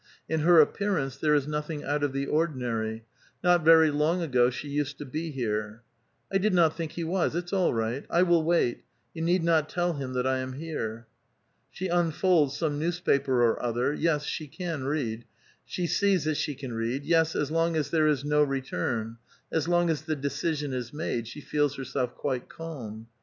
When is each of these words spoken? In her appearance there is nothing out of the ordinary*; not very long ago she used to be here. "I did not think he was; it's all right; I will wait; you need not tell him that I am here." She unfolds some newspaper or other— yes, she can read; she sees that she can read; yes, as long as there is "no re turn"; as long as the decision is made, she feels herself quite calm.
In 0.27 0.39
her 0.39 0.59
appearance 0.59 1.15
there 1.17 1.35
is 1.35 1.47
nothing 1.47 1.83
out 1.83 2.03
of 2.03 2.11
the 2.11 2.25
ordinary*; 2.25 3.05
not 3.43 3.63
very 3.63 3.91
long 3.91 4.19
ago 4.23 4.49
she 4.49 4.67
used 4.67 4.97
to 4.97 5.05
be 5.05 5.29
here. 5.29 5.83
"I 6.33 6.39
did 6.39 6.55
not 6.55 6.75
think 6.75 6.93
he 6.93 7.03
was; 7.03 7.35
it's 7.35 7.53
all 7.53 7.71
right; 7.71 8.03
I 8.09 8.23
will 8.23 8.43
wait; 8.43 8.83
you 9.13 9.21
need 9.21 9.43
not 9.43 9.69
tell 9.69 9.93
him 9.93 10.13
that 10.13 10.25
I 10.25 10.39
am 10.39 10.53
here." 10.53 11.05
She 11.69 11.87
unfolds 11.87 12.57
some 12.57 12.79
newspaper 12.79 13.43
or 13.43 13.61
other— 13.61 13.93
yes, 13.93 14.23
she 14.23 14.47
can 14.47 14.85
read; 14.85 15.25
she 15.65 15.85
sees 15.85 16.23
that 16.23 16.33
she 16.37 16.55
can 16.55 16.73
read; 16.73 17.03
yes, 17.05 17.35
as 17.35 17.51
long 17.51 17.75
as 17.77 17.91
there 17.91 18.07
is 18.07 18.25
"no 18.25 18.41
re 18.41 18.61
turn"; 18.61 19.17
as 19.53 19.67
long 19.67 19.91
as 19.91 20.01
the 20.01 20.15
decision 20.15 20.73
is 20.73 20.91
made, 20.91 21.27
she 21.27 21.41
feels 21.41 21.75
herself 21.75 22.15
quite 22.15 22.49
calm. 22.49 23.05